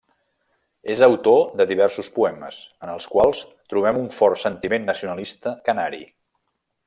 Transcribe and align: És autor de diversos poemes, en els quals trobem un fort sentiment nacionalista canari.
És 0.93 1.01
autor 1.07 1.43
de 1.59 1.67
diversos 1.71 2.09
poemes, 2.15 2.63
en 2.87 2.93
els 2.95 3.07
quals 3.13 3.43
trobem 3.75 4.01
un 4.01 4.09
fort 4.21 4.43
sentiment 4.45 4.91
nacionalista 4.93 5.57
canari. 5.69 6.05